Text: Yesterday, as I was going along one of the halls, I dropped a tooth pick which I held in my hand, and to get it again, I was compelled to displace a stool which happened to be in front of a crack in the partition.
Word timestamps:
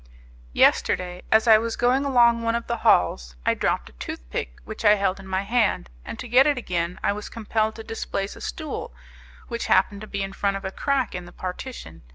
Yesterday, 0.53 1.21
as 1.31 1.47
I 1.47 1.59
was 1.59 1.75
going 1.75 2.05
along 2.05 2.41
one 2.41 2.55
of 2.55 2.65
the 2.65 2.77
halls, 2.77 3.35
I 3.45 3.53
dropped 3.53 3.87
a 3.89 3.99
tooth 4.01 4.27
pick 4.31 4.57
which 4.65 4.83
I 4.83 4.95
held 4.95 5.19
in 5.19 5.27
my 5.27 5.43
hand, 5.43 5.91
and 6.03 6.17
to 6.17 6.27
get 6.27 6.47
it 6.47 6.57
again, 6.57 6.99
I 7.03 7.13
was 7.13 7.29
compelled 7.29 7.75
to 7.75 7.83
displace 7.83 8.35
a 8.35 8.41
stool 8.41 8.95
which 9.47 9.67
happened 9.67 10.01
to 10.01 10.07
be 10.07 10.23
in 10.23 10.33
front 10.33 10.57
of 10.57 10.65
a 10.65 10.71
crack 10.71 11.13
in 11.13 11.25
the 11.25 11.31
partition. 11.31 12.01